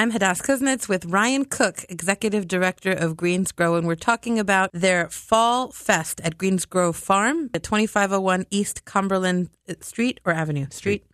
I'm 0.00 0.12
Hadas 0.12 0.40
Kuznits 0.40 0.88
with 0.88 1.06
Ryan 1.06 1.44
Cook, 1.44 1.84
Executive 1.88 2.46
Director 2.46 2.92
of 2.92 3.16
Greensgrow, 3.16 3.76
and 3.76 3.84
we're 3.84 3.96
talking 3.96 4.38
about 4.38 4.70
their 4.72 5.08
Fall 5.08 5.72
Fest 5.72 6.20
at 6.22 6.38
Greensgrow 6.38 6.94
Farm 6.94 7.50
at 7.52 7.64
2501 7.64 8.46
East 8.52 8.84
Cumberland 8.84 9.50
Street 9.80 10.20
or 10.24 10.32
Avenue 10.32 10.68
Street 10.70 11.04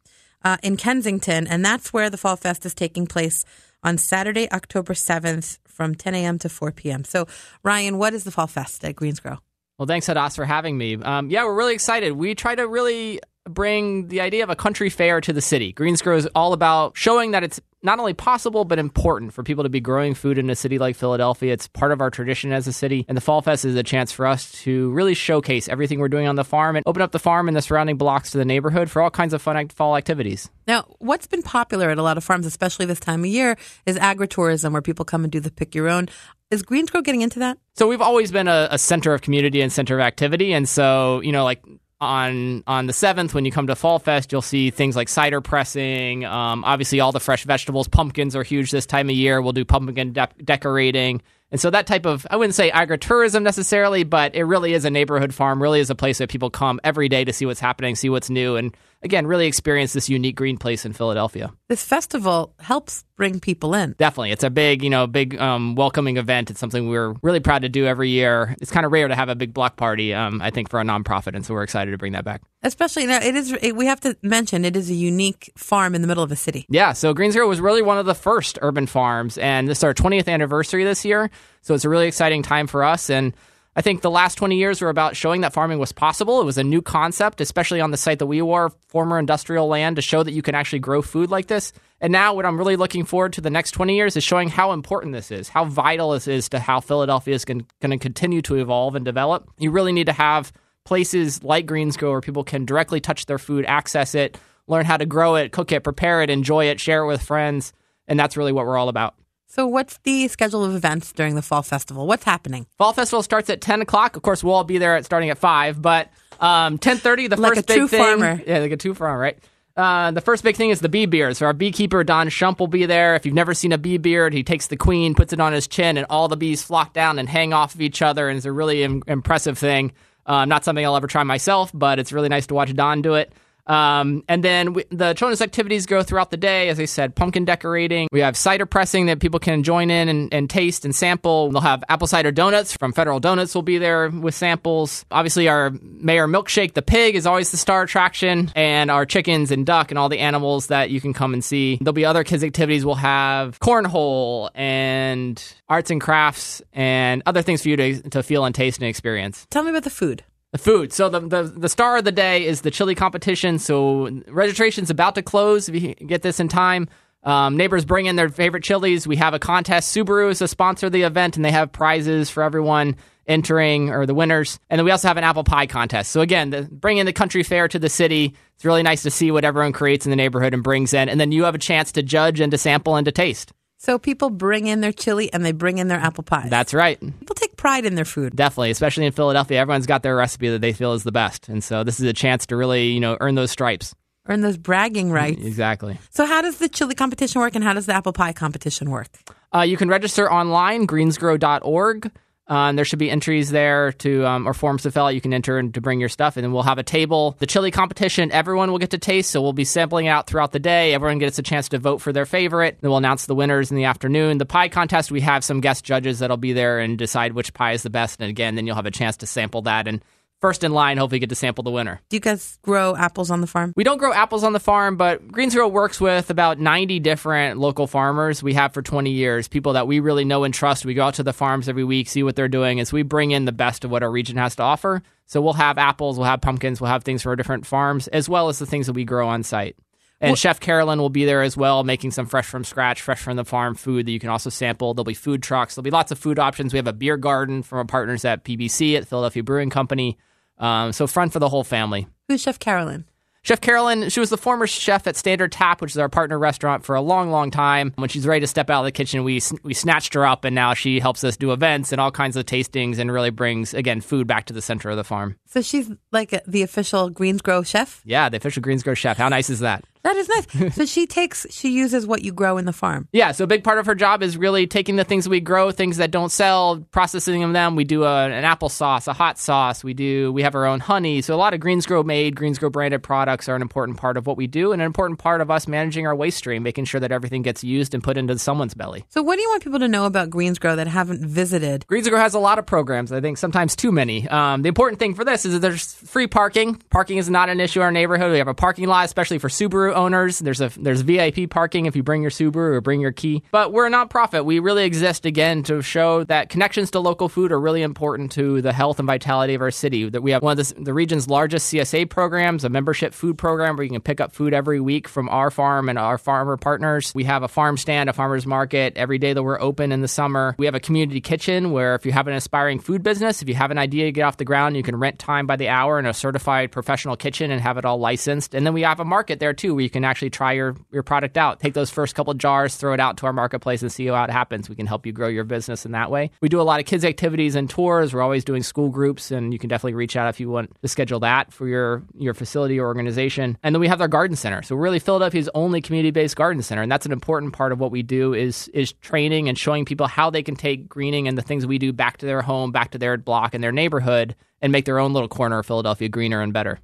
uh, 0.44 0.58
in 0.62 0.76
Kensington. 0.76 1.46
And 1.46 1.64
that's 1.64 1.94
where 1.94 2.10
the 2.10 2.18
Fall 2.18 2.36
Fest 2.36 2.66
is 2.66 2.74
taking 2.74 3.06
place 3.06 3.42
on 3.82 3.96
Saturday, 3.96 4.52
October 4.52 4.92
7th 4.92 5.60
from 5.66 5.94
10 5.94 6.14
a.m. 6.14 6.38
to 6.40 6.50
4 6.50 6.70
p.m. 6.72 7.04
So, 7.04 7.26
Ryan, 7.62 7.96
what 7.96 8.12
is 8.12 8.24
the 8.24 8.30
Fall 8.30 8.48
Fest 8.48 8.84
at 8.84 8.96
Greensgrow? 8.96 9.38
Well, 9.78 9.86
thanks, 9.86 10.06
Hadas, 10.06 10.36
for 10.36 10.44
having 10.44 10.76
me. 10.76 10.96
Um, 10.96 11.30
yeah, 11.30 11.44
we're 11.44 11.56
really 11.56 11.72
excited. 11.72 12.12
We 12.12 12.34
try 12.34 12.54
to 12.54 12.68
really 12.68 13.18
bring 13.48 14.08
the 14.08 14.20
idea 14.20 14.42
of 14.42 14.50
a 14.50 14.56
country 14.56 14.88
fair 14.88 15.20
to 15.20 15.32
the 15.32 15.40
city. 15.40 15.72
Greensgrow 15.72 16.16
is 16.16 16.26
all 16.34 16.52
about 16.52 16.96
showing 16.96 17.32
that 17.32 17.44
it's 17.44 17.60
not 17.82 17.98
only 17.98 18.14
possible 18.14 18.64
but 18.64 18.78
important 18.78 19.34
for 19.34 19.42
people 19.42 19.62
to 19.62 19.68
be 19.68 19.80
growing 19.80 20.14
food 20.14 20.38
in 20.38 20.48
a 20.48 20.56
city 20.56 20.78
like 20.78 20.96
Philadelphia. 20.96 21.52
It's 21.52 21.68
part 21.68 21.92
of 21.92 22.00
our 22.00 22.10
tradition 22.10 22.52
as 22.52 22.66
a 22.66 22.72
city, 22.72 23.04
and 23.06 23.16
the 23.16 23.20
Fall 23.20 23.42
Fest 23.42 23.66
is 23.66 23.76
a 23.76 23.82
chance 23.82 24.10
for 24.10 24.26
us 24.26 24.50
to 24.62 24.90
really 24.92 25.14
showcase 25.14 25.68
everything 25.68 25.98
we're 25.98 26.08
doing 26.08 26.26
on 26.26 26.36
the 26.36 26.44
farm 26.44 26.76
and 26.76 26.82
open 26.86 27.02
up 27.02 27.12
the 27.12 27.18
farm 27.18 27.46
and 27.46 27.56
the 27.56 27.62
surrounding 27.62 27.98
blocks 27.98 28.30
to 28.30 28.38
the 28.38 28.44
neighborhood 28.44 28.90
for 28.90 29.02
all 29.02 29.10
kinds 29.10 29.34
of 29.34 29.42
fun 29.42 29.68
fall 29.68 29.96
activities. 29.96 30.50
Now, 30.66 30.86
what's 30.98 31.26
been 31.26 31.42
popular 31.42 31.90
at 31.90 31.98
a 31.98 32.02
lot 32.02 32.16
of 32.16 32.24
farms, 32.24 32.46
especially 32.46 32.86
this 32.86 33.00
time 33.00 33.20
of 33.20 33.26
year, 33.26 33.56
is 33.84 33.98
agritourism, 33.98 34.72
where 34.72 34.82
people 34.82 35.04
come 35.04 35.22
and 35.22 35.30
do 35.30 35.40
the 35.40 35.50
pick 35.50 35.74
your 35.74 35.88
own. 35.88 36.08
Is 36.50 36.62
Greensgrow 36.62 37.04
getting 37.04 37.20
into 37.20 37.40
that? 37.40 37.58
So 37.74 37.88
we've 37.88 38.00
always 38.00 38.30
been 38.30 38.48
a, 38.48 38.68
a 38.70 38.78
center 38.78 39.12
of 39.12 39.22
community 39.22 39.60
and 39.60 39.70
center 39.72 39.98
of 39.98 40.00
activity, 40.00 40.54
and 40.54 40.66
so 40.68 41.20
you 41.20 41.32
know, 41.32 41.44
like 41.44 41.62
on 42.04 42.64
on 42.66 42.86
the 42.86 42.92
seventh, 42.92 43.34
when 43.34 43.44
you 43.44 43.52
come 43.52 43.66
to 43.66 43.76
Fall 43.76 43.98
Fest, 43.98 44.32
you'll 44.32 44.42
see 44.42 44.70
things 44.70 44.96
like 44.96 45.08
cider 45.08 45.40
pressing. 45.40 46.24
Um, 46.24 46.64
obviously, 46.64 47.00
all 47.00 47.12
the 47.12 47.20
fresh 47.20 47.44
vegetables. 47.44 47.88
Pumpkins 47.88 48.36
are 48.36 48.42
huge 48.42 48.70
this 48.70 48.86
time 48.86 49.08
of 49.08 49.16
year. 49.16 49.40
We'll 49.40 49.52
do 49.52 49.64
pumpkin 49.64 50.12
de- 50.12 50.28
decorating. 50.42 51.22
And 51.50 51.60
so 51.60 51.70
that 51.70 51.86
type 51.86 52.04
of, 52.04 52.26
I 52.30 52.36
wouldn't 52.36 52.56
say 52.56 52.70
agritourism 52.72 53.42
necessarily, 53.42 54.02
but 54.02 54.34
it 54.34 54.42
really 54.42 54.74
is 54.74 54.84
a 54.84 54.90
neighborhood 54.90 55.32
farm, 55.32 55.62
really 55.62 55.78
is 55.78 55.88
a 55.88 55.94
place 55.94 56.18
that 56.18 56.28
people 56.28 56.50
come 56.50 56.80
every 56.82 57.08
day 57.08 57.24
to 57.24 57.32
see 57.32 57.46
what's 57.46 57.60
happening, 57.60 57.94
see 57.94 58.08
what's 58.08 58.28
new, 58.28 58.56
and 58.56 58.76
again, 59.04 59.26
really 59.26 59.46
experience 59.46 59.92
this 59.92 60.08
unique 60.08 60.34
green 60.34 60.56
place 60.56 60.84
in 60.84 60.92
Philadelphia. 60.92 61.52
This 61.68 61.84
festival 61.84 62.54
helps 62.58 63.04
bring 63.16 63.38
people 63.38 63.74
in. 63.74 63.94
Definitely. 63.98 64.32
It's 64.32 64.42
a 64.42 64.50
big, 64.50 64.82
you 64.82 64.90
know, 64.90 65.06
big 65.06 65.38
um, 65.38 65.74
welcoming 65.76 66.16
event. 66.16 66.50
It's 66.50 66.58
something 66.58 66.88
we're 66.88 67.14
really 67.22 67.40
proud 67.40 67.62
to 67.62 67.68
do 67.68 67.86
every 67.86 68.08
year. 68.08 68.56
It's 68.60 68.70
kind 68.70 68.84
of 68.84 68.90
rare 68.90 69.06
to 69.06 69.14
have 69.14 69.28
a 69.28 69.36
big 69.36 69.54
block 69.54 69.76
party, 69.76 70.12
um, 70.14 70.40
I 70.42 70.50
think, 70.50 70.70
for 70.70 70.80
a 70.80 70.84
nonprofit. 70.84 71.36
And 71.36 71.44
so 71.44 71.54
we're 71.54 71.62
excited 71.62 71.92
to 71.92 71.98
bring 71.98 72.12
that 72.12 72.24
back. 72.24 72.42
Especially, 72.62 73.02
you 73.02 73.08
know, 73.08 73.18
it 73.18 73.34
is, 73.36 73.52
it, 73.60 73.76
we 73.76 73.86
have 73.86 74.00
to 74.00 74.16
mention 74.22 74.64
it 74.64 74.74
is 74.74 74.90
a 74.90 74.94
unique 74.94 75.52
farm 75.56 75.94
in 75.94 76.00
the 76.00 76.08
middle 76.08 76.24
of 76.24 76.32
a 76.32 76.36
city. 76.36 76.66
Yeah. 76.68 76.92
So 76.92 77.14
Greensgrow 77.14 77.46
was 77.46 77.60
really 77.60 77.82
one 77.82 77.98
of 77.98 78.06
the 78.06 78.14
first 78.14 78.58
urban 78.62 78.86
farms. 78.86 79.38
And 79.38 79.68
this 79.68 79.78
is 79.78 79.84
our 79.84 79.94
20th 79.94 80.28
anniversary 80.28 80.84
this 80.84 81.04
year. 81.04 81.30
So 81.60 81.74
it's 81.74 81.84
a 81.84 81.88
really 81.88 82.08
exciting 82.08 82.42
time 82.42 82.66
for 82.66 82.82
us. 82.82 83.10
And 83.10 83.34
I 83.76 83.82
think 83.82 84.02
the 84.02 84.10
last 84.10 84.36
20 84.36 84.56
years 84.56 84.80
were 84.80 84.88
about 84.88 85.16
showing 85.16 85.40
that 85.40 85.52
farming 85.52 85.80
was 85.80 85.90
possible. 85.90 86.40
It 86.40 86.44
was 86.44 86.58
a 86.58 86.62
new 86.62 86.80
concept, 86.80 87.40
especially 87.40 87.80
on 87.80 87.90
the 87.90 87.96
site 87.96 88.20
that 88.20 88.26
we 88.26 88.40
were, 88.40 88.70
former 88.86 89.18
industrial 89.18 89.66
land, 89.66 89.96
to 89.96 90.02
show 90.02 90.22
that 90.22 90.32
you 90.32 90.42
can 90.42 90.54
actually 90.54 90.78
grow 90.78 91.02
food 91.02 91.30
like 91.30 91.48
this. 91.48 91.72
And 92.00 92.12
now, 92.12 92.34
what 92.34 92.46
I'm 92.46 92.56
really 92.56 92.76
looking 92.76 93.04
forward 93.04 93.32
to 93.32 93.40
the 93.40 93.50
next 93.50 93.72
20 93.72 93.96
years 93.96 94.16
is 94.16 94.22
showing 94.22 94.48
how 94.48 94.72
important 94.72 95.12
this 95.12 95.32
is, 95.32 95.48
how 95.48 95.64
vital 95.64 96.12
this 96.12 96.28
is 96.28 96.48
to 96.50 96.60
how 96.60 96.78
Philadelphia 96.80 97.34
is 97.34 97.44
going 97.44 97.66
to 97.80 97.98
continue 97.98 98.42
to 98.42 98.56
evolve 98.56 98.94
and 98.94 99.04
develop. 99.04 99.50
You 99.58 99.72
really 99.72 99.92
need 99.92 100.06
to 100.06 100.12
have 100.12 100.52
places 100.84 101.42
like 101.42 101.66
Greensgrow 101.66 102.10
where 102.10 102.20
people 102.20 102.44
can 102.44 102.64
directly 102.64 103.00
touch 103.00 103.26
their 103.26 103.38
food, 103.38 103.64
access 103.66 104.14
it, 104.14 104.38
learn 104.68 104.84
how 104.84 104.98
to 104.98 105.06
grow 105.06 105.34
it, 105.34 105.50
cook 105.50 105.72
it, 105.72 105.82
prepare 105.82 106.22
it, 106.22 106.30
enjoy 106.30 106.66
it, 106.66 106.78
share 106.78 107.02
it 107.02 107.06
with 107.06 107.22
friends. 107.22 107.72
And 108.06 108.20
that's 108.20 108.36
really 108.36 108.52
what 108.52 108.66
we're 108.66 108.78
all 108.78 108.88
about. 108.88 109.14
So, 109.46 109.66
what's 109.66 109.98
the 109.98 110.26
schedule 110.28 110.64
of 110.64 110.74
events 110.74 111.12
during 111.12 111.36
the 111.36 111.42
Fall 111.42 111.62
Festival? 111.62 112.06
What's 112.06 112.24
happening? 112.24 112.66
Fall 112.76 112.92
Festival 112.92 113.22
starts 113.22 113.48
at 113.50 113.60
10 113.60 113.82
o'clock. 113.82 114.16
Of 114.16 114.22
course, 114.22 114.42
we'll 114.42 114.54
all 114.54 114.64
be 114.64 114.78
there 114.78 114.96
at 114.96 115.04
starting 115.04 115.30
at 115.30 115.38
5, 115.38 115.80
but 115.80 116.08
um, 116.40 116.78
10.30, 116.78 117.30
the 117.30 117.36
like 117.40 117.54
first 117.54 117.66
big 117.66 117.88
thing. 117.88 118.02
Farmer. 118.02 118.42
Yeah, 118.46 118.58
like 118.58 118.72
a 118.72 118.76
true 118.76 118.94
farmer, 118.94 119.18
right? 119.18 119.38
Uh, 119.76 120.12
the 120.12 120.20
first 120.20 120.44
big 120.44 120.56
thing 120.56 120.70
is 120.70 120.80
the 120.80 120.88
bee 120.88 121.06
beard. 121.06 121.36
So 121.36 121.46
our 121.46 121.52
beekeeper 121.52 122.04
Don 122.04 122.28
Shump 122.28 122.60
will 122.60 122.68
be 122.68 122.86
there. 122.86 123.16
If 123.16 123.26
you've 123.26 123.34
never 123.34 123.54
seen 123.54 123.72
a 123.72 123.78
bee 123.78 123.98
beard, 123.98 124.32
he 124.32 124.44
takes 124.44 124.68
the 124.68 124.76
queen, 124.76 125.14
puts 125.14 125.32
it 125.32 125.40
on 125.40 125.52
his 125.52 125.66
chin, 125.66 125.96
and 125.96 126.06
all 126.10 126.28
the 126.28 126.36
bees 126.36 126.62
flock 126.62 126.92
down 126.92 127.18
and 127.18 127.28
hang 127.28 127.52
off 127.52 127.74
of 127.74 127.80
each 127.80 128.00
other, 128.00 128.28
and 128.28 128.36
it's 128.36 128.46
a 128.46 128.52
really 128.52 128.82
Im- 128.84 129.02
impressive 129.06 129.58
thing. 129.58 129.92
Uh, 130.26 130.44
not 130.44 130.64
something 130.64 130.84
I'll 130.84 130.96
ever 130.96 131.06
try 131.08 131.22
myself, 131.24 131.70
but 131.74 131.98
it's 131.98 132.12
really 132.12 132.28
nice 132.28 132.46
to 132.46 132.54
watch 132.54 132.72
Don 132.74 133.02
do 133.02 133.14
it. 133.14 133.32
Um, 133.66 134.24
and 134.28 134.42
then 134.44 134.74
we, 134.74 134.84
the 134.90 135.14
children's 135.14 135.40
activities 135.40 135.86
go 135.86 136.02
throughout 136.02 136.30
the 136.30 136.36
day. 136.36 136.68
As 136.68 136.78
I 136.78 136.84
said, 136.84 137.14
pumpkin 137.14 137.44
decorating. 137.44 138.08
We 138.12 138.20
have 138.20 138.36
cider 138.36 138.66
pressing 138.66 139.06
that 139.06 139.20
people 139.20 139.40
can 139.40 139.62
join 139.62 139.90
in 139.90 140.08
and, 140.08 140.32
and 140.32 140.50
taste 140.50 140.84
and 140.84 140.94
sample. 140.94 141.50
They'll 141.50 141.60
have 141.60 141.82
apple 141.88 142.06
cider 142.06 142.32
donuts 142.32 142.76
from 142.76 142.92
Federal 142.92 143.20
Donuts 143.20 143.54
will 143.54 143.62
be 143.62 143.78
there 143.78 144.10
with 144.10 144.34
samples. 144.34 145.04
Obviously, 145.10 145.48
our 145.48 145.70
mayor 145.82 146.26
milkshake, 146.26 146.74
the 146.74 146.82
pig, 146.82 147.16
is 147.16 147.26
always 147.26 147.50
the 147.50 147.56
star 147.56 147.82
attraction, 147.82 148.50
and 148.54 148.90
our 148.90 149.06
chickens 149.06 149.50
and 149.50 149.64
duck 149.64 149.90
and 149.90 149.98
all 149.98 150.08
the 150.08 150.18
animals 150.18 150.68
that 150.68 150.90
you 150.90 151.00
can 151.00 151.12
come 151.12 151.32
and 151.32 151.44
see. 151.44 151.78
There'll 151.80 151.92
be 151.92 152.04
other 152.04 152.24
kids' 152.24 152.44
activities. 152.44 152.84
We'll 152.84 152.96
have 152.96 153.58
cornhole 153.60 154.50
and 154.54 155.42
arts 155.68 155.90
and 155.90 156.00
crafts 156.00 156.62
and 156.72 157.22
other 157.26 157.42
things 157.42 157.62
for 157.62 157.68
you 157.68 157.76
to, 157.76 158.10
to 158.10 158.22
feel 158.22 158.44
and 158.44 158.54
taste 158.54 158.78
and 158.78 158.88
experience. 158.88 159.46
Tell 159.50 159.62
me 159.62 159.70
about 159.70 159.84
the 159.84 159.90
food. 159.90 160.24
The 160.54 160.58
food. 160.58 160.92
So 160.92 161.08
the, 161.08 161.18
the 161.18 161.42
the 161.42 161.68
star 161.68 161.96
of 161.96 162.04
the 162.04 162.12
day 162.12 162.46
is 162.46 162.60
the 162.60 162.70
chili 162.70 162.94
competition. 162.94 163.58
So 163.58 164.08
registration's 164.28 164.88
about 164.88 165.16
to 165.16 165.22
close. 165.22 165.68
If 165.68 165.82
you 165.82 165.96
get 165.96 166.22
this 166.22 166.38
in 166.38 166.46
time, 166.46 166.88
um, 167.24 167.56
neighbors 167.56 167.84
bring 167.84 168.06
in 168.06 168.14
their 168.14 168.28
favorite 168.28 168.62
chilies. 168.62 169.04
We 169.04 169.16
have 169.16 169.34
a 169.34 169.40
contest. 169.40 169.92
Subaru 169.92 170.30
is 170.30 170.40
a 170.40 170.46
sponsor 170.46 170.86
of 170.86 170.92
the 170.92 171.02
event, 171.02 171.34
and 171.34 171.44
they 171.44 171.50
have 171.50 171.72
prizes 171.72 172.30
for 172.30 172.44
everyone 172.44 172.94
entering 173.26 173.90
or 173.90 174.06
the 174.06 174.14
winners. 174.14 174.60
And 174.70 174.78
then 174.78 174.84
we 174.84 174.92
also 174.92 175.08
have 175.08 175.16
an 175.16 175.24
apple 175.24 175.42
pie 175.42 175.66
contest. 175.66 176.12
So 176.12 176.20
again, 176.20 176.50
the, 176.50 176.62
bring 176.62 176.98
in 176.98 177.06
the 177.06 177.12
country 177.12 177.42
fair 177.42 177.66
to 177.66 177.80
the 177.80 177.88
city. 177.88 178.36
It's 178.54 178.64
really 178.64 178.84
nice 178.84 179.02
to 179.02 179.10
see 179.10 179.32
what 179.32 179.44
everyone 179.44 179.72
creates 179.72 180.06
in 180.06 180.10
the 180.10 180.16
neighborhood 180.16 180.54
and 180.54 180.62
brings 180.62 180.94
in, 180.94 181.08
and 181.08 181.18
then 181.18 181.32
you 181.32 181.42
have 181.42 181.56
a 181.56 181.58
chance 181.58 181.90
to 181.92 182.02
judge 182.04 182.38
and 182.38 182.52
to 182.52 182.58
sample 182.58 182.94
and 182.94 183.06
to 183.06 183.10
taste. 183.10 183.52
So 183.78 183.98
people 183.98 184.30
bring 184.30 184.66
in 184.68 184.82
their 184.82 184.92
chili 184.92 185.32
and 185.32 185.44
they 185.44 185.52
bring 185.52 185.78
in 185.78 185.88
their 185.88 185.98
apple 185.98 186.22
pie. 186.22 186.46
That's 186.48 186.72
right. 186.72 186.98
People 187.00 187.34
pride 187.64 187.86
in 187.86 187.94
their 187.94 188.04
food. 188.04 188.36
Definitely, 188.36 188.70
especially 188.70 189.06
in 189.06 189.12
Philadelphia, 189.12 189.58
everyone's 189.58 189.86
got 189.86 190.02
their 190.02 190.14
recipe 190.14 190.50
that 190.50 190.60
they 190.60 190.74
feel 190.74 190.92
is 190.92 191.02
the 191.02 191.12
best, 191.12 191.48
and 191.48 191.64
so 191.64 191.82
this 191.82 191.98
is 191.98 192.04
a 192.04 192.12
chance 192.12 192.44
to 192.46 192.56
really, 192.56 192.88
you 192.88 193.00
know, 193.00 193.16
earn 193.22 193.36
those 193.36 193.50
stripes. 193.50 193.94
Earn 194.28 194.42
those 194.42 194.58
bragging 194.58 195.10
rights. 195.10 195.42
Exactly. 195.42 195.98
So 196.10 196.26
how 196.26 196.42
does 196.42 196.58
the 196.58 196.68
chili 196.68 196.94
competition 196.94 197.40
work 197.40 197.54
and 197.54 197.64
how 197.64 197.72
does 197.72 197.86
the 197.86 197.94
apple 197.94 198.12
pie 198.12 198.34
competition 198.34 198.90
work? 198.90 199.08
Uh, 199.54 199.62
you 199.62 199.78
can 199.78 199.88
register 199.88 200.30
online, 200.30 200.86
greensgrow.org. 200.86 202.10
Uh, 202.48 202.68
and 202.68 202.76
there 202.76 202.84
should 202.84 202.98
be 202.98 203.10
entries 203.10 203.50
there 203.50 203.92
to 203.92 204.26
um, 204.26 204.46
or 204.46 204.52
forms 204.52 204.82
to 204.82 204.90
fill 204.90 205.06
out. 205.06 205.14
You 205.14 205.20
can 205.20 205.32
enter 205.32 205.58
and 205.58 205.72
to 205.72 205.80
bring 205.80 205.98
your 205.98 206.10
stuff, 206.10 206.36
and 206.36 206.44
then 206.44 206.52
we'll 206.52 206.62
have 206.62 206.76
a 206.76 206.82
table. 206.82 207.36
The 207.38 207.46
chili 207.46 207.70
competition, 207.70 208.30
everyone 208.32 208.70
will 208.70 208.78
get 208.78 208.90
to 208.90 208.98
taste, 208.98 209.30
so 209.30 209.40
we'll 209.40 209.54
be 209.54 209.64
sampling 209.64 210.08
out 210.08 210.26
throughout 210.26 210.52
the 210.52 210.58
day. 210.58 210.92
Everyone 210.92 211.18
gets 211.18 211.38
a 211.38 211.42
chance 211.42 211.70
to 211.70 211.78
vote 211.78 212.02
for 212.02 212.12
their 212.12 212.26
favorite. 212.26 212.78
Then 212.80 212.90
we'll 212.90 212.98
announce 212.98 213.24
the 213.24 213.34
winners 213.34 213.70
in 213.70 213.78
the 213.78 213.84
afternoon. 213.84 214.36
The 214.36 214.46
pie 214.46 214.68
contest, 214.68 215.10
we 215.10 215.22
have 215.22 215.42
some 215.42 215.60
guest 215.60 215.84
judges 215.84 216.18
that'll 216.18 216.36
be 216.36 216.52
there 216.52 216.80
and 216.80 216.98
decide 216.98 217.32
which 217.32 217.54
pie 217.54 217.72
is 217.72 217.82
the 217.82 217.90
best. 217.90 218.20
And 218.20 218.28
again, 218.28 218.56
then 218.56 218.66
you'll 218.66 218.76
have 218.76 218.84
a 218.84 218.90
chance 218.90 219.16
to 219.18 219.26
sample 219.26 219.62
that 219.62 219.88
and 219.88 220.02
first 220.44 220.62
in 220.62 220.74
line, 220.74 220.98
hopefully 220.98 221.18
get 221.18 221.30
to 221.30 221.34
sample 221.34 221.64
the 221.64 221.70
winner. 221.70 222.02
Do 222.10 222.16
you 222.16 222.20
guys 222.20 222.58
grow 222.60 222.94
apples 222.94 223.30
on 223.30 223.40
the 223.40 223.46
farm? 223.46 223.72
We 223.76 223.82
don't 223.82 223.96
grow 223.96 224.12
apples 224.12 224.44
on 224.44 224.52
the 224.52 224.60
farm, 224.60 224.98
but 224.98 225.26
Greensgrow 225.26 225.70
works 225.70 226.02
with 226.02 226.28
about 226.28 226.58
90 226.58 227.00
different 227.00 227.58
local 227.58 227.86
farmers 227.86 228.42
we 228.42 228.52
have 228.52 228.74
for 228.74 228.82
20 228.82 229.10
years, 229.10 229.48
people 229.48 229.72
that 229.72 229.86
we 229.86 230.00
really 230.00 230.26
know 230.26 230.44
and 230.44 230.52
trust. 230.52 230.84
We 230.84 230.92
go 230.92 231.04
out 231.06 231.14
to 231.14 231.22
the 231.22 231.32
farms 231.32 231.66
every 231.66 231.82
week, 231.82 232.10
see 232.10 232.22
what 232.22 232.36
they're 232.36 232.46
doing, 232.48 232.78
as 232.78 232.92
we 232.92 233.02
bring 233.02 233.30
in 233.30 233.46
the 233.46 233.52
best 233.52 233.84
of 233.86 233.90
what 233.90 234.02
our 234.02 234.10
region 234.10 234.36
has 234.36 234.54
to 234.56 234.62
offer. 234.62 235.02
So 235.24 235.40
we'll 235.40 235.54
have 235.54 235.78
apples, 235.78 236.18
we'll 236.18 236.26
have 236.26 236.42
pumpkins, 236.42 236.78
we'll 236.78 236.90
have 236.90 237.04
things 237.04 237.22
for 237.22 237.30
our 237.30 237.36
different 237.36 237.64
farms, 237.64 238.08
as 238.08 238.28
well 238.28 238.50
as 238.50 238.58
the 238.58 238.66
things 238.66 238.84
that 238.86 238.92
we 238.92 239.06
grow 239.06 239.26
on 239.26 239.44
site. 239.44 239.76
And 240.20 240.32
Well- 240.32 240.36
Chef 240.36 240.60
Carolyn 240.60 240.98
will 240.98 241.08
be 241.08 241.24
there 241.24 241.40
as 241.40 241.56
well, 241.56 241.84
making 241.84 242.10
some 242.10 242.26
fresh 242.26 242.46
from 242.46 242.64
scratch, 242.64 243.00
fresh 243.00 243.22
from 243.22 243.36
the 243.36 243.46
farm 243.46 243.76
food 243.76 244.04
that 244.04 244.12
you 244.12 244.20
can 244.20 244.28
also 244.28 244.50
sample. 244.50 244.92
There'll 244.92 245.04
be 245.04 245.14
food 245.14 245.42
trucks. 245.42 245.74
There'll 245.74 245.84
be 245.84 245.90
lots 245.90 246.12
of 246.12 246.18
food 246.18 246.38
options. 246.38 246.74
We 246.74 246.78
have 246.78 246.86
a 246.86 246.92
beer 246.92 247.16
garden 247.16 247.62
from 247.62 247.78
our 247.78 247.86
partners 247.86 248.26
at 248.26 248.44
PBC 248.44 248.94
at 248.94 249.08
Philadelphia 249.08 249.42
Brewing 249.42 249.70
Company. 249.70 250.18
Um, 250.58 250.92
so 250.92 251.06
fun 251.06 251.30
for 251.30 251.38
the 251.38 251.48
whole 251.48 251.64
family. 251.64 252.06
Who's 252.28 252.42
Chef 252.42 252.58
Carolyn? 252.58 253.04
Chef 253.44 253.60
Carolyn, 253.60 254.08
she 254.08 254.20
was 254.20 254.30
the 254.30 254.38
former 254.38 254.66
chef 254.66 255.06
at 255.06 255.16
Standard 255.16 255.52
Tap, 255.52 255.82
which 255.82 255.90
is 255.90 255.98
our 255.98 256.08
partner 256.08 256.38
restaurant, 256.38 256.82
for 256.82 256.94
a 256.94 257.02
long, 257.02 257.30
long 257.30 257.50
time. 257.50 257.92
When 257.96 258.08
she's 258.08 258.26
ready 258.26 258.40
to 258.40 258.46
step 258.46 258.70
out 258.70 258.80
of 258.80 258.84
the 258.86 258.92
kitchen, 258.92 259.22
we 259.22 259.42
we 259.62 259.74
snatched 259.74 260.14
her 260.14 260.24
up, 260.24 260.46
and 260.46 260.54
now 260.54 260.72
she 260.72 260.98
helps 260.98 261.22
us 261.24 261.36
do 261.36 261.52
events 261.52 261.92
and 261.92 262.00
all 262.00 262.10
kinds 262.10 262.36
of 262.36 262.46
tastings, 262.46 262.98
and 262.98 263.12
really 263.12 263.28
brings 263.28 263.74
again 263.74 264.00
food 264.00 264.26
back 264.26 264.46
to 264.46 264.54
the 264.54 264.62
center 264.62 264.88
of 264.88 264.96
the 264.96 265.04
farm. 265.04 265.36
So 265.44 265.60
she's 265.60 265.90
like 266.10 266.42
the 266.46 266.62
official 266.62 267.10
Greensgrow 267.10 267.66
chef. 267.66 268.00
Yeah, 268.06 268.30
the 268.30 268.38
official 268.38 268.62
Greensgrow 268.62 268.96
chef. 268.96 269.18
How 269.18 269.28
nice 269.28 269.50
is 269.50 269.60
that? 269.60 269.84
That 270.04 270.16
is 270.16 270.28
nice. 270.28 270.74
so 270.76 270.84
she 270.84 271.06
takes, 271.06 271.46
she 271.50 271.70
uses 271.70 272.06
what 272.06 272.22
you 272.22 272.30
grow 272.30 272.58
in 272.58 272.66
the 272.66 272.74
farm. 272.74 273.08
Yeah, 273.10 273.32
so 273.32 273.44
a 273.44 273.46
big 273.46 273.64
part 273.64 273.78
of 273.78 273.86
her 273.86 273.94
job 273.94 274.22
is 274.22 274.36
really 274.36 274.66
taking 274.66 274.96
the 274.96 275.04
things 275.04 275.26
we 275.26 275.40
grow, 275.40 275.70
things 275.70 275.96
that 275.96 276.10
don't 276.10 276.30
sell, 276.30 276.86
processing 276.90 277.52
them. 277.54 277.74
We 277.74 277.84
do 277.84 278.04
a, 278.04 278.28
an 278.28 278.44
applesauce, 278.44 279.08
a 279.08 279.14
hot 279.14 279.38
sauce. 279.38 279.82
We 279.82 279.94
do, 279.94 280.30
we 280.32 280.42
have 280.42 280.54
our 280.54 280.66
own 280.66 280.80
honey. 280.80 281.22
So 281.22 281.34
a 281.34 281.36
lot 281.36 281.54
of 281.54 281.60
Greensgrow 281.60 282.04
made, 282.04 282.36
Greensgrow 282.36 282.70
branded 282.70 283.02
products 283.02 283.48
are 283.48 283.56
an 283.56 283.62
important 283.62 283.96
part 283.96 284.18
of 284.18 284.26
what 284.26 284.36
we 284.36 284.46
do 284.46 284.72
and 284.72 284.82
an 284.82 284.86
important 284.86 285.18
part 285.18 285.40
of 285.40 285.50
us 285.50 285.66
managing 285.66 286.06
our 286.06 286.14
waste 286.14 286.36
stream, 286.36 286.62
making 286.62 286.84
sure 286.84 287.00
that 287.00 287.10
everything 287.10 287.40
gets 287.40 287.64
used 287.64 287.94
and 287.94 288.04
put 288.04 288.18
into 288.18 288.38
someone's 288.38 288.74
belly. 288.74 289.06
So 289.08 289.22
what 289.22 289.36
do 289.36 289.42
you 289.42 289.48
want 289.48 289.62
people 289.62 289.78
to 289.78 289.88
know 289.88 290.04
about 290.04 290.28
Greensgrow 290.28 290.76
that 290.76 290.86
haven't 290.86 291.24
visited? 291.24 291.86
Greensgrow 291.90 292.18
has 292.18 292.34
a 292.34 292.38
lot 292.38 292.58
of 292.58 292.66
programs. 292.66 293.10
I 293.10 293.22
think 293.22 293.38
sometimes 293.38 293.74
too 293.74 293.90
many. 293.90 294.28
Um, 294.28 294.60
the 294.60 294.68
important 294.68 294.98
thing 294.98 295.14
for 295.14 295.24
this 295.24 295.46
is 295.46 295.54
that 295.54 295.60
there's 295.60 295.94
free 295.94 296.26
parking. 296.26 296.74
Parking 296.90 297.16
is 297.16 297.30
not 297.30 297.48
an 297.48 297.58
issue 297.58 297.80
in 297.80 297.84
our 297.84 297.92
neighborhood. 297.92 298.32
We 298.32 298.38
have 298.38 298.48
a 298.48 298.54
parking 298.54 298.86
lot, 298.86 299.06
especially 299.06 299.38
for 299.38 299.48
Subaru 299.48 299.93
owners. 299.94 300.38
There's 300.38 300.60
a 300.60 300.70
there's 300.78 301.00
VIP 301.00 301.48
parking 301.48 301.86
if 301.86 301.96
you 301.96 302.02
bring 302.02 302.22
your 302.22 302.30
Subaru 302.30 302.74
or 302.74 302.80
bring 302.80 303.00
your 303.00 303.12
key. 303.12 303.42
But 303.50 303.72
we're 303.72 303.86
a 303.86 303.90
nonprofit. 303.90 304.44
We 304.44 304.58
really 304.58 304.84
exist 304.84 305.24
again 305.24 305.62
to 305.64 305.80
show 305.80 306.24
that 306.24 306.50
connections 306.50 306.90
to 306.92 307.00
local 307.00 307.28
food 307.28 307.52
are 307.52 307.60
really 307.60 307.82
important 307.82 308.32
to 308.32 308.60
the 308.60 308.72
health 308.72 308.98
and 308.98 309.06
vitality 309.06 309.54
of 309.54 309.62
our 309.62 309.70
city. 309.70 310.08
That 310.08 310.22
we 310.22 310.32
have 310.32 310.42
one 310.42 310.58
of 310.58 310.68
the, 310.68 310.82
the 310.82 310.94
region's 310.94 311.28
largest 311.28 311.72
CSA 311.72 312.10
programs, 312.10 312.64
a 312.64 312.68
membership 312.68 313.14
food 313.14 313.38
program 313.38 313.76
where 313.76 313.84
you 313.84 313.90
can 313.90 314.00
pick 314.00 314.20
up 314.20 314.32
food 314.32 314.52
every 314.52 314.80
week 314.80 315.08
from 315.08 315.28
our 315.28 315.50
farm 315.50 315.88
and 315.88 315.98
our 315.98 316.18
farmer 316.18 316.56
partners. 316.56 317.12
We 317.14 317.24
have 317.24 317.42
a 317.42 317.48
farm 317.48 317.76
stand, 317.76 318.10
a 318.10 318.12
farmer's 318.12 318.46
market 318.46 318.96
every 318.96 319.18
day 319.18 319.32
that 319.32 319.42
we're 319.42 319.60
open 319.60 319.92
in 319.92 320.00
the 320.00 320.08
summer. 320.08 320.54
We 320.58 320.66
have 320.66 320.74
a 320.74 320.80
community 320.80 321.20
kitchen 321.20 321.72
where 321.72 321.94
if 321.94 322.04
you 322.04 322.12
have 322.12 322.26
an 322.26 322.34
aspiring 322.34 322.80
food 322.80 323.02
business, 323.02 323.42
if 323.42 323.48
you 323.48 323.54
have 323.54 323.70
an 323.70 323.78
idea 323.78 324.06
to 324.06 324.12
get 324.12 324.22
off 324.22 324.36
the 324.36 324.44
ground, 324.44 324.76
you 324.76 324.82
can 324.82 324.96
rent 324.96 325.18
time 325.18 325.46
by 325.46 325.56
the 325.56 325.68
hour 325.68 325.98
in 325.98 326.06
a 326.06 326.14
certified 326.14 326.72
professional 326.72 327.16
kitchen 327.16 327.50
and 327.50 327.60
have 327.60 327.78
it 327.78 327.84
all 327.84 327.98
licensed. 327.98 328.54
And 328.54 328.66
then 328.66 328.74
we 328.74 328.82
have 328.82 329.00
a 329.00 329.04
market 329.04 329.40
there 329.40 329.52
too 329.52 329.74
where 329.74 329.83
you 329.84 329.90
can 329.90 330.04
actually 330.04 330.30
try 330.30 330.52
your, 330.52 330.76
your 330.90 331.04
product 331.04 331.36
out. 331.36 331.60
Take 331.60 331.74
those 331.74 331.90
first 331.90 332.14
couple 332.14 332.34
jars, 332.34 332.74
throw 332.76 332.92
it 332.92 333.00
out 333.00 333.18
to 333.18 333.26
our 333.26 333.32
marketplace 333.32 333.82
and 333.82 333.92
see 333.92 334.06
how 334.06 334.24
it 334.24 334.30
happens. 334.30 334.68
We 334.68 334.74
can 334.74 334.86
help 334.86 335.06
you 335.06 335.12
grow 335.12 335.28
your 335.28 335.44
business 335.44 335.86
in 335.86 335.92
that 335.92 336.10
way. 336.10 336.30
We 336.40 336.48
do 336.48 336.60
a 336.60 336.62
lot 336.62 336.80
of 336.80 336.86
kids 336.86 337.04
activities 337.04 337.54
and 337.54 337.70
tours. 337.70 338.12
We're 338.12 338.22
always 338.22 338.44
doing 338.44 338.62
school 338.62 338.88
groups 338.88 339.30
and 339.30 339.52
you 339.52 339.58
can 339.58 339.68
definitely 339.68 339.94
reach 339.94 340.16
out 340.16 340.28
if 340.28 340.40
you 340.40 340.50
want 340.50 340.74
to 340.82 340.88
schedule 340.88 341.20
that 341.20 341.52
for 341.52 341.68
your 341.68 342.02
your 342.18 342.34
facility 342.34 342.80
or 342.80 342.86
organization. 342.86 343.58
And 343.62 343.74
then 343.74 343.80
we 343.80 343.88
have 343.88 344.00
our 344.00 344.08
garden 344.08 344.36
center. 344.36 344.62
So 344.62 344.74
really 344.74 344.98
Philadelphia's 344.98 345.50
only 345.54 345.80
community-based 345.80 346.34
garden 346.34 346.62
center 346.62 346.82
and 346.82 346.90
that's 346.90 347.06
an 347.06 347.12
important 347.12 347.52
part 347.52 347.70
of 347.70 347.78
what 347.78 347.90
we 347.90 348.02
do 348.02 348.34
is 348.34 348.68
is 348.68 348.92
training 348.94 349.48
and 349.48 349.58
showing 349.58 349.84
people 349.84 350.06
how 350.06 350.30
they 350.30 350.42
can 350.42 350.56
take 350.56 350.88
greening 350.88 351.28
and 351.28 351.38
the 351.38 351.42
things 351.42 351.66
we 351.66 351.78
do 351.78 351.92
back 351.92 352.16
to 352.18 352.26
their 352.26 352.42
home, 352.42 352.72
back 352.72 352.90
to 352.92 352.98
their 352.98 353.16
block 353.18 353.54
and 353.54 353.62
their 353.62 353.72
neighborhood 353.72 354.34
and 354.62 354.72
make 354.72 354.86
their 354.86 354.98
own 354.98 355.12
little 355.12 355.28
corner 355.28 355.58
of 355.58 355.66
Philadelphia 355.66 356.08
greener 356.08 356.40
and 356.40 356.52
better. 356.52 356.80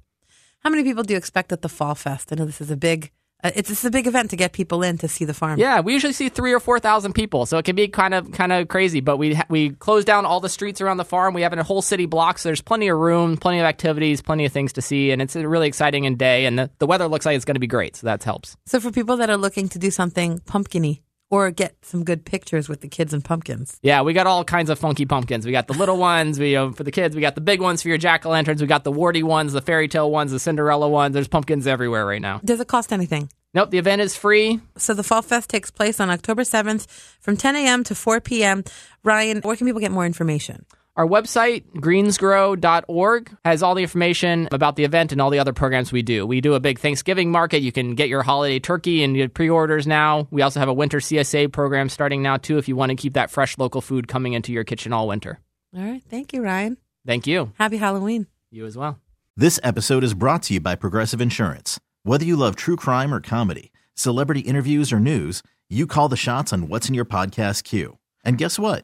How 0.61 0.69
many 0.69 0.83
people 0.83 1.03
do 1.03 1.13
you 1.13 1.17
expect 1.17 1.51
at 1.51 1.61
the 1.61 1.69
Fall 1.69 1.95
Fest? 1.95 2.31
I 2.31 2.35
know 2.35 2.45
this 2.45 2.61
is 2.61 2.71
a 2.71 2.77
big 2.77 3.11
uh, 3.43 3.49
it's, 3.55 3.71
it's 3.71 3.83
a 3.83 3.89
big 3.89 4.05
event 4.05 4.29
to 4.29 4.35
get 4.35 4.53
people 4.53 4.83
in 4.83 4.99
to 4.99 5.07
see 5.07 5.25
the 5.25 5.33
farm. 5.33 5.59
Yeah, 5.59 5.79
we 5.79 5.93
usually 5.93 6.13
see 6.13 6.29
three 6.29 6.53
or 6.53 6.59
four 6.59 6.79
thousand 6.79 7.13
people, 7.13 7.47
so 7.47 7.57
it 7.57 7.65
can 7.65 7.75
be 7.75 7.87
kind 7.87 8.13
of 8.13 8.31
kind 8.31 8.51
of 8.51 8.67
crazy. 8.67 8.99
But 8.99 9.17
we 9.17 9.33
ha- 9.33 9.47
we 9.49 9.71
close 9.71 10.05
down 10.05 10.25
all 10.25 10.39
the 10.39 10.49
streets 10.49 10.79
around 10.79 10.97
the 10.97 11.05
farm. 11.05 11.33
We 11.33 11.41
have 11.41 11.53
a 11.53 11.63
whole 11.63 11.81
city 11.81 12.05
block, 12.05 12.37
so 12.37 12.49
there's 12.49 12.61
plenty 12.61 12.87
of 12.89 12.99
room, 12.99 13.37
plenty 13.37 13.59
of 13.59 13.65
activities, 13.65 14.21
plenty 14.21 14.45
of 14.45 14.51
things 14.51 14.73
to 14.73 14.81
see, 14.81 15.09
and 15.11 15.21
it's 15.21 15.35
a 15.35 15.47
really 15.47 15.67
exciting 15.67 16.15
day. 16.15 16.45
And 16.45 16.59
the, 16.59 16.69
the 16.77 16.85
weather 16.85 17.07
looks 17.07 17.25
like 17.25 17.35
it's 17.35 17.45
going 17.45 17.55
to 17.55 17.59
be 17.59 17.67
great, 17.67 17.95
so 17.95 18.05
that 18.05 18.23
helps. 18.23 18.55
So 18.67 18.79
for 18.79 18.91
people 18.91 19.17
that 19.17 19.29
are 19.31 19.37
looking 19.37 19.69
to 19.69 19.79
do 19.79 19.89
something 19.89 20.39
pumpkiny 20.45 21.01
or 21.31 21.49
get 21.49 21.75
some 21.81 22.03
good 22.03 22.25
pictures 22.25 22.69
with 22.69 22.81
the 22.81 22.87
kids 22.87 23.13
and 23.13 23.25
pumpkins. 23.25 23.79
Yeah, 23.81 24.01
we 24.03 24.13
got 24.13 24.27
all 24.27 24.43
kinds 24.43 24.69
of 24.69 24.77
funky 24.77 25.05
pumpkins. 25.05 25.45
We 25.45 25.51
got 25.51 25.65
the 25.67 25.73
little 25.73 25.97
ones, 25.97 26.37
we 26.37 26.55
uh, 26.55 26.71
for 26.71 26.83
the 26.83 26.91
kids. 26.91 27.15
We 27.15 27.21
got 27.21 27.33
the 27.35 27.41
big 27.41 27.61
ones 27.61 27.81
for 27.81 27.87
your 27.87 27.97
jack 27.97 28.25
o' 28.25 28.29
lanterns. 28.29 28.61
We 28.61 28.67
got 28.67 28.83
the 28.83 28.91
warty 28.91 29.23
ones, 29.23 29.53
the 29.53 29.61
fairy 29.61 29.87
tale 29.87 30.11
ones, 30.11 30.31
the 30.31 30.39
Cinderella 30.39 30.87
ones. 30.89 31.13
There's 31.13 31.29
pumpkins 31.29 31.65
everywhere 31.65 32.05
right 32.05 32.21
now. 32.21 32.41
Does 32.43 32.59
it 32.59 32.67
cost 32.67 32.93
anything? 32.93 33.31
Nope, 33.53 33.71
the 33.71 33.79
event 33.79 34.01
is 34.01 34.15
free. 34.15 34.59
So 34.77 34.93
the 34.93 35.03
Fall 35.03 35.21
Fest 35.21 35.49
takes 35.49 35.71
place 35.71 35.99
on 35.99 36.09
October 36.09 36.43
7th 36.43 36.87
from 37.19 37.35
10 37.35 37.55
a.m. 37.55 37.83
to 37.85 37.95
4 37.95 38.21
p.m. 38.21 38.63
Ryan, 39.03 39.41
where 39.41 39.55
can 39.55 39.67
people 39.67 39.81
get 39.81 39.91
more 39.91 40.05
information? 40.05 40.65
Our 40.97 41.07
website, 41.07 41.63
greensgrow.org, 41.75 43.37
has 43.45 43.63
all 43.63 43.75
the 43.75 43.81
information 43.81 44.49
about 44.51 44.75
the 44.75 44.83
event 44.83 45.13
and 45.13 45.21
all 45.21 45.29
the 45.29 45.39
other 45.39 45.53
programs 45.53 45.91
we 45.93 46.01
do. 46.01 46.27
We 46.27 46.41
do 46.41 46.53
a 46.53 46.59
big 46.59 46.79
Thanksgiving 46.79 47.31
market. 47.31 47.61
You 47.61 47.71
can 47.71 47.95
get 47.95 48.09
your 48.09 48.23
holiday 48.23 48.59
turkey 48.59 49.01
and 49.03 49.15
get 49.15 49.33
pre 49.33 49.49
orders 49.49 49.87
now. 49.87 50.27
We 50.31 50.41
also 50.41 50.59
have 50.59 50.67
a 50.67 50.73
winter 50.73 50.97
CSA 50.97 51.53
program 51.53 51.87
starting 51.87 52.21
now, 52.21 52.35
too, 52.35 52.57
if 52.57 52.67
you 52.67 52.75
want 52.75 52.89
to 52.89 52.95
keep 52.95 53.13
that 53.13 53.31
fresh 53.31 53.57
local 53.57 53.79
food 53.79 54.09
coming 54.09 54.33
into 54.33 54.51
your 54.51 54.65
kitchen 54.65 54.91
all 54.91 55.07
winter. 55.07 55.39
All 55.73 55.81
right. 55.81 56.03
Thank 56.09 56.33
you, 56.33 56.43
Ryan. 56.43 56.75
Thank 57.05 57.25
you. 57.25 57.53
Happy 57.57 57.77
Halloween. 57.77 58.27
You 58.51 58.65
as 58.65 58.75
well. 58.75 58.99
This 59.37 59.61
episode 59.63 60.03
is 60.03 60.13
brought 60.13 60.43
to 60.43 60.55
you 60.55 60.59
by 60.59 60.75
Progressive 60.75 61.21
Insurance. 61.21 61.79
Whether 62.03 62.25
you 62.25 62.35
love 62.35 62.57
true 62.57 62.75
crime 62.75 63.13
or 63.13 63.21
comedy, 63.21 63.71
celebrity 63.93 64.41
interviews 64.41 64.91
or 64.91 64.99
news, 64.99 65.41
you 65.69 65.87
call 65.87 66.09
the 66.09 66.17
shots 66.17 66.51
on 66.51 66.67
what's 66.67 66.89
in 66.89 66.95
your 66.95 67.05
podcast 67.05 67.63
queue. 67.63 67.97
And 68.25 68.37
guess 68.37 68.59
what? 68.59 68.83